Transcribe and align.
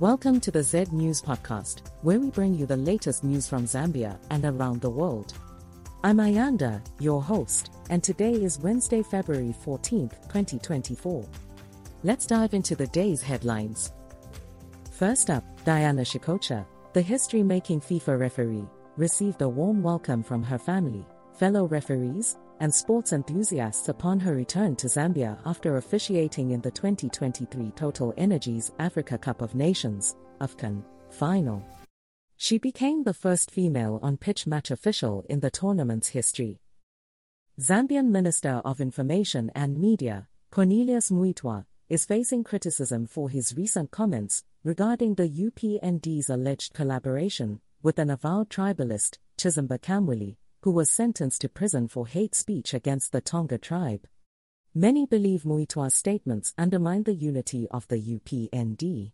Welcome 0.00 0.40
to 0.40 0.50
the 0.50 0.60
Z 0.60 0.86
News 0.90 1.22
Podcast, 1.22 1.82
where 2.02 2.18
we 2.18 2.28
bring 2.28 2.52
you 2.52 2.66
the 2.66 2.76
latest 2.76 3.22
news 3.22 3.46
from 3.46 3.64
Zambia 3.64 4.18
and 4.30 4.44
around 4.44 4.80
the 4.80 4.90
world. 4.90 5.34
I'm 6.02 6.16
Ayanda, 6.16 6.84
your 6.98 7.22
host, 7.22 7.70
and 7.90 8.02
today 8.02 8.32
is 8.32 8.58
Wednesday, 8.58 9.04
February 9.04 9.54
14th, 9.64 10.20
2024. 10.22 11.24
Let's 12.02 12.26
dive 12.26 12.54
into 12.54 12.74
the 12.74 12.88
day's 12.88 13.22
headlines. 13.22 13.92
First 14.90 15.30
up, 15.30 15.44
Diana 15.64 16.02
Shikocha, 16.02 16.66
the 16.92 17.00
history 17.00 17.44
making 17.44 17.80
FIFA 17.80 18.18
referee, 18.18 18.68
received 18.96 19.42
a 19.42 19.48
warm 19.48 19.80
welcome 19.80 20.24
from 20.24 20.42
her 20.42 20.58
family, 20.58 21.06
fellow 21.38 21.66
referees, 21.66 22.36
and 22.64 22.74
sports 22.74 23.12
enthusiasts 23.12 23.90
upon 23.90 24.18
her 24.18 24.34
return 24.34 24.74
to 24.74 24.86
Zambia 24.86 25.36
after 25.44 25.76
officiating 25.76 26.52
in 26.52 26.62
the 26.62 26.70
2023 26.70 27.70
Total 27.72 28.14
Energies 28.16 28.72
Africa 28.78 29.18
Cup 29.18 29.42
of 29.42 29.54
Nations 29.54 30.16
AFCON 30.40 30.82
final. 31.10 31.62
She 32.38 32.56
became 32.56 33.04
the 33.04 33.12
first 33.12 33.50
female 33.50 34.00
on 34.02 34.16
pitch 34.16 34.46
match 34.46 34.70
official 34.70 35.26
in 35.28 35.40
the 35.40 35.50
tournament's 35.50 36.08
history. 36.08 36.58
Zambian 37.60 38.06
Minister 38.06 38.62
of 38.64 38.80
Information 38.80 39.52
and 39.54 39.78
Media, 39.78 40.26
Cornelius 40.50 41.10
Mweetwa, 41.10 41.66
is 41.90 42.06
facing 42.06 42.44
criticism 42.44 43.04
for 43.06 43.28
his 43.28 43.54
recent 43.54 43.90
comments 43.90 44.42
regarding 44.62 45.16
the 45.16 45.28
UPND's 45.28 46.30
alleged 46.30 46.72
collaboration 46.72 47.60
with 47.82 47.98
an 47.98 48.08
avowed 48.08 48.48
tribalist, 48.48 49.18
Chishimba 49.36 49.78
Kambwili, 49.80 50.36
who 50.64 50.70
was 50.70 50.90
sentenced 50.90 51.42
to 51.42 51.48
prison 51.50 51.86
for 51.86 52.06
hate 52.06 52.34
speech 52.34 52.72
against 52.72 53.12
the 53.12 53.20
Tonga 53.20 53.58
tribe. 53.58 54.06
Many 54.74 55.04
believe 55.04 55.42
Mweetwa's 55.42 55.92
statements 55.92 56.54
undermine 56.56 57.02
the 57.02 57.12
unity 57.12 57.68
of 57.70 57.86
the 57.88 58.00
UPND. 58.00 59.12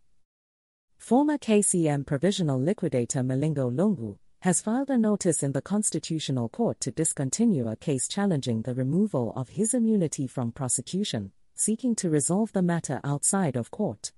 Former 0.97 1.37
KCM 1.37 2.05
provisional 2.05 2.57
liquidator 2.57 3.19
Milingo 3.19 3.69
Lungu 3.69 4.17
has 4.39 4.61
filed 4.61 4.89
a 4.89 4.97
notice 4.97 5.43
in 5.43 5.51
the 5.51 5.61
Constitutional 5.61 6.47
Court 6.47 6.79
to 6.79 6.89
discontinue 6.89 7.67
a 7.67 7.75
case 7.75 8.07
challenging 8.07 8.61
the 8.61 8.73
removal 8.73 9.33
of 9.35 9.49
his 9.49 9.73
immunity 9.73 10.27
from 10.27 10.53
prosecution, 10.53 11.33
seeking 11.53 11.95
to 11.95 12.09
resolve 12.09 12.53
the 12.53 12.61
matter 12.61 13.01
outside 13.03 13.57
of 13.57 13.71
court. 13.71 14.13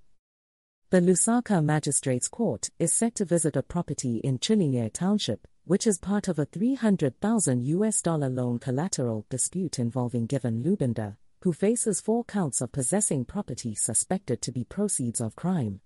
The 0.93 1.01
Lusaka 1.01 1.59
Magistrates 1.65 2.27
Court 2.27 2.69
is 2.77 2.93
set 2.93 3.15
to 3.15 3.25
visit 3.25 3.55
a 3.55 3.63
property 3.63 4.17
in 4.17 4.37
Chilliere 4.37 4.93
Township, 4.93 5.47
which 5.65 5.87
is 5.87 5.97
part 5.97 6.27
of 6.27 6.37
a 6.37 6.45
300,000 6.45 7.63
US 7.63 7.99
dollar 8.03 8.29
loan 8.29 8.59
collateral 8.59 9.25
dispute 9.27 9.79
involving 9.79 10.27
Given 10.27 10.61
Lubinda, 10.61 11.17
who 11.41 11.51
faces 11.51 11.99
four 11.99 12.23
counts 12.23 12.61
of 12.61 12.71
possessing 12.71 13.25
property 13.25 13.73
suspected 13.73 14.39
to 14.43 14.51
be 14.51 14.65
proceeds 14.65 15.19
of 15.19 15.35
crime. 15.35 15.81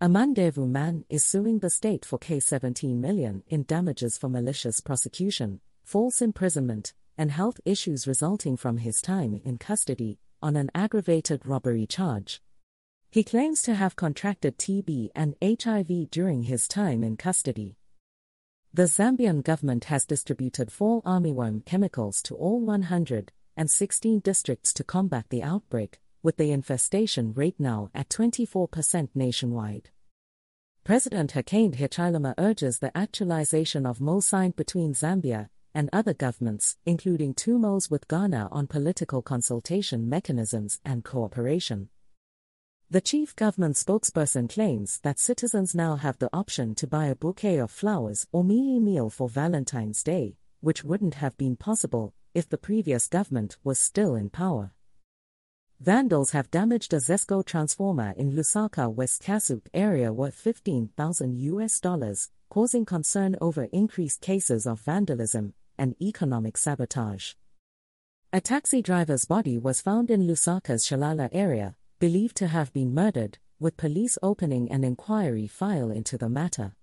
A 0.00 0.06
Mandevu 0.06 0.68
Man 0.68 1.04
is 1.08 1.24
suing 1.24 1.58
the 1.58 1.68
state 1.68 2.04
for 2.04 2.20
K17 2.20 2.94
million 2.94 3.42
in 3.48 3.64
damages 3.64 4.16
for 4.16 4.28
malicious 4.28 4.78
prosecution, 4.78 5.58
false 5.82 6.22
imprisonment, 6.22 6.94
and 7.18 7.32
health 7.32 7.58
issues 7.64 8.06
resulting 8.06 8.56
from 8.56 8.76
his 8.76 9.02
time 9.02 9.40
in 9.44 9.58
custody 9.58 10.20
on 10.40 10.54
an 10.54 10.70
aggravated 10.72 11.44
robbery 11.44 11.84
charge. 11.88 12.40
He 13.14 13.22
claims 13.22 13.62
to 13.62 13.76
have 13.76 13.94
contracted 13.94 14.58
TB 14.58 15.10
and 15.14 15.36
HIV 15.40 16.10
during 16.10 16.42
his 16.42 16.66
time 16.66 17.04
in 17.04 17.16
custody. 17.16 17.76
The 18.72 18.88
Zambian 18.88 19.44
government 19.44 19.84
has 19.84 20.04
distributed 20.04 20.72
fall 20.72 21.00
armyworm 21.02 21.64
chemicals 21.64 22.20
to 22.22 22.34
all 22.34 22.60
116 22.60 24.18
districts 24.18 24.74
to 24.74 24.82
combat 24.82 25.26
the 25.28 25.44
outbreak, 25.44 26.00
with 26.24 26.38
the 26.38 26.50
infestation 26.50 27.32
rate 27.34 27.54
now 27.60 27.88
at 27.94 28.08
24% 28.08 29.10
nationwide. 29.14 29.90
President 30.82 31.34
Hakainde 31.34 31.76
Hichilema 31.76 32.34
urges 32.36 32.80
the 32.80 32.90
actualization 32.98 33.86
of 33.86 34.00
MO 34.00 34.18
signed 34.18 34.56
between 34.56 34.92
Zambia 34.92 35.50
and 35.72 35.88
other 35.92 36.14
governments, 36.14 36.78
including 36.84 37.32
two 37.32 37.60
MOs 37.60 37.88
with 37.88 38.08
Ghana 38.08 38.48
on 38.50 38.66
political 38.66 39.22
consultation 39.22 40.08
mechanisms 40.08 40.80
and 40.84 41.04
cooperation. 41.04 41.90
The 42.94 43.00
chief 43.00 43.34
government 43.34 43.74
spokesperson 43.74 44.48
claims 44.48 45.00
that 45.00 45.18
citizens 45.18 45.74
now 45.74 45.96
have 45.96 46.16
the 46.20 46.30
option 46.32 46.76
to 46.76 46.86
buy 46.86 47.06
a 47.06 47.16
bouquet 47.16 47.58
of 47.58 47.72
flowers 47.72 48.24
or 48.30 48.44
mealie 48.44 48.80
meal 48.80 49.10
for 49.10 49.28
Valentine's 49.28 50.04
Day, 50.04 50.36
which 50.60 50.84
wouldn't 50.84 51.14
have 51.14 51.36
been 51.36 51.56
possible 51.56 52.14
if 52.34 52.48
the 52.48 52.56
previous 52.56 53.08
government 53.08 53.56
was 53.64 53.80
still 53.80 54.14
in 54.14 54.30
power. 54.30 54.74
Vandals 55.80 56.30
have 56.30 56.52
damaged 56.52 56.94
a 56.94 56.98
Zesco 56.98 57.44
transformer 57.44 58.14
in 58.16 58.30
Lusaka 58.30 58.88
West 58.88 59.24
Kasuk 59.24 59.62
area 59.74 60.12
worth 60.12 60.36
15,000 60.36 61.36
US 61.40 61.80
dollars, 61.80 62.30
causing 62.48 62.84
concern 62.84 63.34
over 63.40 63.64
increased 63.72 64.20
cases 64.20 64.68
of 64.68 64.78
vandalism 64.78 65.54
and 65.76 65.96
economic 66.00 66.56
sabotage. 66.56 67.32
A 68.32 68.40
taxi 68.40 68.82
driver's 68.82 69.24
body 69.24 69.58
was 69.58 69.80
found 69.80 70.12
in 70.12 70.28
Lusaka's 70.28 70.86
Chalala 70.86 71.28
area, 71.32 71.74
believed 71.98 72.36
to 72.36 72.48
have 72.48 72.72
been 72.72 72.94
murdered, 72.94 73.38
with 73.60 73.76
police 73.76 74.18
opening 74.22 74.70
an 74.70 74.84
inquiry 74.84 75.46
file 75.46 75.90
into 75.90 76.18
the 76.18 76.28
matter. 76.28 76.74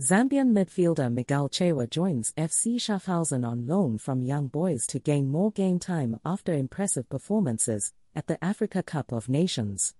Zambian 0.00 0.52
midfielder 0.52 1.12
Miguel 1.12 1.48
Chaiwa 1.48 1.88
joins 1.88 2.32
FC 2.36 2.76
Schaffhausen 2.76 3.46
on 3.46 3.66
loan 3.66 3.96
from 3.96 4.22
Young 4.22 4.46
Boys 4.48 4.86
to 4.88 4.98
gain 4.98 5.28
more 5.28 5.50
game 5.50 5.78
time 5.78 6.20
after 6.24 6.52
impressive 6.52 7.08
performances 7.08 7.92
at 8.14 8.26
the 8.26 8.42
Africa 8.44 8.82
Cup 8.82 9.10
of 9.10 9.28
Nations. 9.28 9.94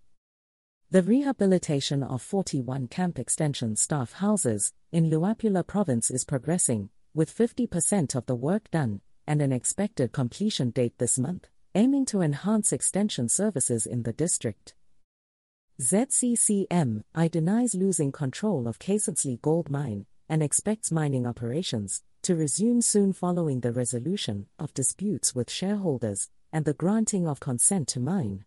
The 0.91 1.03
rehabilitation 1.03 2.03
of 2.03 2.23
41 2.23 2.89
camp 2.89 3.19
extension 3.19 3.77
staff 3.77 4.13
houses 4.15 4.73
in 4.91 5.11
Luapula 5.11 5.67
province 5.67 6.11
is 6.11 6.25
progressing, 6.25 6.89
with 7.15 7.37
50% 7.37 8.15
of 8.15 8.27
the 8.27 8.35
work 8.35 8.71
done 8.71 9.01
and 9.27 9.43
an 9.43 9.53
expected 9.53 10.13
completion 10.13 10.71
date 10.71 10.99
this 10.99 11.19
month, 11.19 11.49
aiming 11.75 12.07
to 12.07 12.23
enhance 12.23 12.73
extension 12.73 13.29
services 13.29 13.87
in 13.87 14.05
the 14.05 14.13
district. 14.13 14.75
ZCCM 15.81 17.03
I 17.15 17.29
denies 17.29 17.75
losing 17.75 18.13
control 18.13 18.69
of 18.69 18.79
Kasenseli 18.79 19.43
gold 19.43 19.71
mine 19.71 20.07
and 20.29 20.43
expects 20.43 20.93
mining 20.93 21.27
operations 21.27 22.03
to 22.25 22.35
resume 22.35 22.81
soon 22.81 23.13
following 23.13 23.61
the 23.61 23.73
resolution 23.73 24.47
of 24.59 24.75
disputes 24.75 25.35
with 25.35 25.51
shareholders 25.51 26.31
and 26.53 26.65
the 26.65 26.73
granting 26.73 27.29
of 27.29 27.39
consent 27.39 27.87
to 27.89 28.01
mine. 28.01 28.45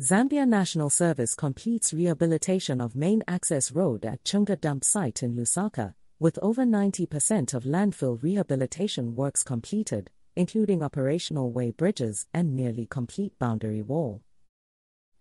Zambia 0.00 0.46
National 0.46 0.90
Service 0.90 1.34
completes 1.34 1.94
rehabilitation 1.94 2.80
of 2.82 2.94
main 2.94 3.22
access 3.26 3.72
road 3.72 4.04
at 4.04 4.22
Chunga 4.24 4.60
dump 4.60 4.84
site 4.84 5.22
in 5.22 5.34
Lusaka, 5.34 5.94
with 6.18 6.38
over 6.42 6.64
90% 6.64 7.54
of 7.54 7.64
landfill 7.64 8.22
rehabilitation 8.22 9.14
works 9.16 9.42
completed, 9.42 10.10
including 10.34 10.82
operational 10.82 11.50
way 11.50 11.70
bridges 11.70 12.26
and 12.34 12.54
nearly 12.54 12.84
complete 12.84 13.38
boundary 13.38 13.80
wall. 13.80 14.22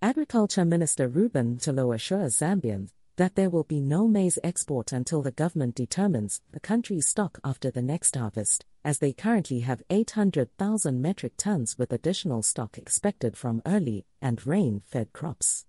Agriculture 0.01 0.65
Minister 0.65 1.07
Reuben 1.07 1.55
Mtolo 1.55 1.95
assures 1.95 2.37
Zambians 2.37 2.91
that 3.17 3.35
there 3.35 3.49
will 3.49 3.63
be 3.63 3.79
no 3.79 4.07
maize 4.07 4.37
export 4.43 4.91
until 4.91 5.21
the 5.21 5.31
government 5.31 5.75
determines 5.75 6.41
the 6.51 6.59
country's 6.59 7.07
stock 7.07 7.39
after 7.43 7.71
the 7.71 7.81
next 7.81 8.15
harvest, 8.15 8.65
as 8.83 8.99
they 8.99 9.13
currently 9.13 9.61
have 9.61 9.81
800,000 9.89 11.01
metric 11.01 11.33
tons 11.37 11.77
with 11.77 11.93
additional 11.93 12.43
stock 12.43 12.77
expected 12.77 13.37
from 13.37 13.61
early 13.65 14.05
and 14.21 14.45
rain 14.45 14.81
fed 14.85 15.13
crops. 15.13 15.65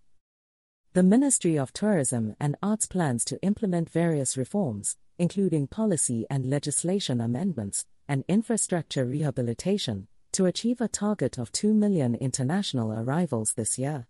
The 0.92 1.02
Ministry 1.02 1.58
of 1.58 1.72
Tourism 1.72 2.34
and 2.40 2.56
Arts 2.62 2.86
plans 2.86 3.24
to 3.26 3.40
implement 3.42 3.90
various 3.90 4.36
reforms, 4.36 4.96
including 5.18 5.66
policy 5.66 6.26
and 6.30 6.46
legislation 6.46 7.20
amendments 7.20 7.84
and 8.08 8.24
infrastructure 8.28 9.04
rehabilitation, 9.04 10.08
to 10.32 10.46
achieve 10.46 10.80
a 10.80 10.88
target 10.88 11.38
of 11.38 11.52
2 11.52 11.72
million 11.72 12.14
international 12.14 12.92
arrivals 12.92 13.52
this 13.52 13.78
year. 13.78 14.06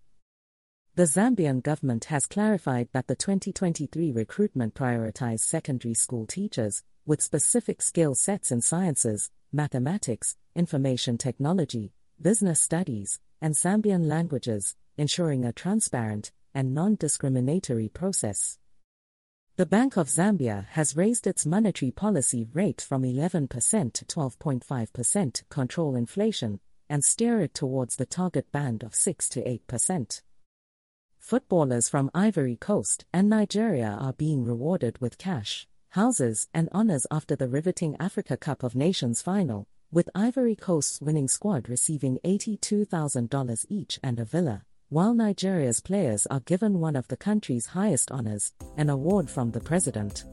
The 0.97 1.03
Zambian 1.03 1.63
government 1.63 2.07
has 2.07 2.25
clarified 2.25 2.89
that 2.95 3.07
the 3.07 3.15
2023 3.15 4.13
recruitment 4.13 4.73
prioritized 4.73 5.41
secondary 5.41 5.93
school 5.93 6.25
teachers 6.25 6.83
with 7.05 7.21
specific 7.21 7.83
skill 7.83 8.15
sets 8.15 8.51
in 8.51 8.63
sciences, 8.63 9.31
mathematics, 9.53 10.39
information 10.55 11.19
technology, 11.19 11.93
business 12.19 12.63
studies, 12.63 13.21
and 13.43 13.53
Zambian 13.53 14.07
languages, 14.07 14.75
ensuring 14.97 15.45
a 15.45 15.53
transparent 15.53 16.33
and 16.55 16.73
non 16.73 16.95
discriminatory 16.95 17.91
process. 17.91 18.57
The 19.57 19.67
Bank 19.67 19.99
of 19.99 20.09
Zambia 20.09 20.65
has 20.69 20.97
raised 20.97 21.27
its 21.27 21.45
monetary 21.45 21.91
policy 21.91 22.49
rate 22.55 22.81
from 22.81 23.03
11% 23.03 23.51
to 23.93 24.05
12.5% 24.07 25.33
to 25.35 25.45
control 25.51 25.95
inflation 25.95 26.59
and 26.89 27.05
steer 27.05 27.43
it 27.43 27.53
towards 27.53 27.97
the 27.97 28.07
target 28.07 28.51
band 28.51 28.83
of 28.83 28.95
6 28.95 29.29
to 29.29 29.43
8%. 29.43 30.23
Footballers 31.27 31.89
from 31.89 32.09
Ivory 32.15 32.55
Coast 32.55 33.05
and 33.13 33.29
Nigeria 33.29 33.99
are 34.01 34.13
being 34.13 34.45
rewarded 34.45 35.01
with 35.01 35.19
cash, 35.19 35.67
houses, 35.89 36.47
and 36.55 36.69
honors 36.71 37.05
after 37.11 37.35
the 37.35 37.49
riveting 37.49 37.97
Africa 37.99 38.37
Cup 38.37 38.63
of 38.63 38.77
Nations 38.77 39.23
final, 39.23 39.67
with 39.91 40.09
Ivory 40.15 40.55
Coast's 40.55 41.01
winning 41.01 41.27
squad 41.27 41.69
receiving 41.69 42.21
$82,000 42.25 43.67
each 43.69 43.99
and 44.05 44.21
a 44.21 44.25
villa, 44.25 44.63
while 44.89 45.15
Nigeria's 45.15 45.81
players 45.81 46.29
are 46.29 46.39
given 46.39 46.79
one 46.79 46.95
of 46.95 47.09
the 47.09 47.17
country's 47.17 47.67
highest 47.67 48.13
honors, 48.13 48.53
an 48.77 48.89
award 48.89 49.29
from 49.29 49.51
the 49.51 49.59
president. 49.59 50.27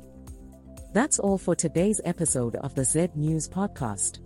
That's 0.93 1.17
all 1.17 1.39
for 1.39 1.55
today's 1.55 2.01
episode 2.05 2.55
of 2.57 2.75
the 2.75 2.85
Z 2.85 3.07
News 3.15 3.49
Podcast. 3.49 4.19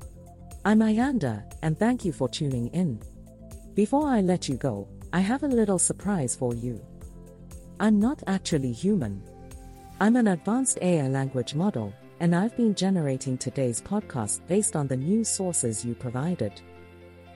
I'm 0.66 0.80
Ayanda, 0.80 1.50
and 1.62 1.80
thank 1.80 2.04
you 2.04 2.12
for 2.12 2.28
tuning 2.28 2.68
in. 2.74 3.00
Before 3.74 4.10
I 4.10 4.20
let 4.20 4.50
you 4.50 4.58
go, 4.58 4.90
I 5.14 5.22
have 5.22 5.44
a 5.44 5.48
little 5.48 5.80
surprise 5.80 6.36
for 6.36 6.54
you. 6.54 6.82
I'm 7.80 7.98
not 8.00 8.24
actually 8.28 8.74
human. 8.74 9.24
I'm 10.02 10.18
an 10.18 10.28
advanced 10.28 10.80
AI 10.82 11.08
language 11.08 11.56
model, 11.56 11.94
and 12.20 12.36
I've 12.36 12.58
been 12.58 12.76
generating 12.76 13.38
today's 13.38 13.82
podcast 13.82 14.46
based 14.48 14.76
on 14.76 14.88
the 14.88 14.98
news 14.98 15.30
sources 15.30 15.86
you 15.86 15.96
provided. 15.96 16.62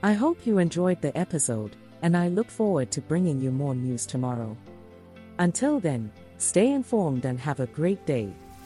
I 0.02 0.12
hope 0.12 0.46
you 0.46 0.58
enjoyed 0.58 1.00
the 1.00 1.16
episode, 1.16 1.76
and 2.02 2.14
I 2.14 2.28
look 2.28 2.50
forward 2.50 2.90
to 2.90 3.00
bringing 3.00 3.40
you 3.40 3.50
more 3.50 3.74
news 3.74 4.04
tomorrow. 4.04 4.54
Until 5.38 5.80
then, 5.80 6.12
stay 6.36 6.72
informed 6.72 7.24
and 7.24 7.40
have 7.40 7.60
a 7.60 7.66
great 7.66 8.04
day. 8.04 8.34